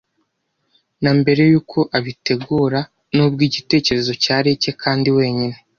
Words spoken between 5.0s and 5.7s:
wenyine.